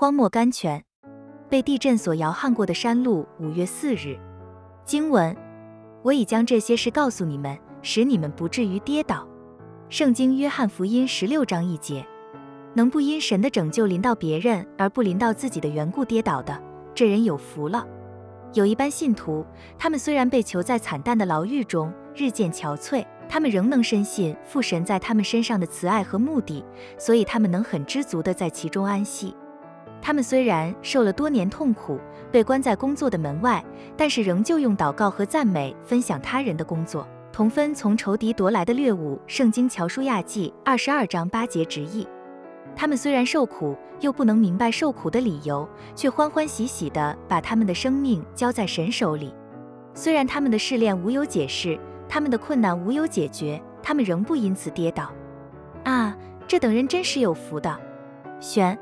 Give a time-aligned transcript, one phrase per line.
[0.00, 0.84] 荒漠甘泉，
[1.48, 3.26] 被地震所摇撼过的山路。
[3.40, 4.16] 五月四日，
[4.84, 5.36] 经文：
[6.04, 9.26] 我已将这些事告诉你们，使你们不至于跌倒。
[9.88, 12.06] 圣经约翰福音十六章一节。
[12.74, 16.56] 能不因神的拯救临到别人而不临到自己的缘故跌倒的，
[16.94, 17.84] 这人有福了。
[18.54, 19.44] 有一般信徒，
[19.76, 26.64] 他们虽然被囚在惨淡的牢狱中，日渐憔悴，他们仍能深信父神在他们身上的慈爱和目的，
[26.96, 29.34] 所以他们能很知足的在其中安息。
[30.08, 32.00] 他们虽然受了多年痛苦，
[32.32, 33.62] 被关在工作的门外，
[33.94, 39.20] 但是仍旧用祷告和赞美分享他人的工作，同分从仇敌夺来的掠物。
[39.26, 42.08] 圣经乔书亚记二十二章八节直译。
[42.74, 49.34] 他们虽然受苦，又不能明白受苦的理由，却欢欢喜喜地把他们的生命交在神手里。
[49.92, 55.12] 虽然他们的试炼无有解释，他们的困难无有解决，他们仍不因此跌倒。
[55.84, 57.78] 啊，这等人真是有福的。
[58.40, 58.78] 选。